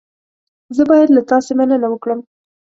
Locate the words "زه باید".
0.75-1.09